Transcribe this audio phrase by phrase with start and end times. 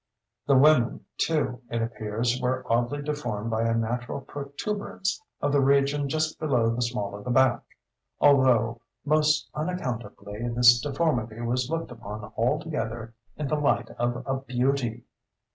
[0.47, 6.09] The women, too, it appears, were oddly deformed by a natural protuberance of the region
[6.09, 13.13] just below the small of the back—although, most unaccountably, this deformity was looked upon altogether
[13.37, 15.03] in the light of a beauty.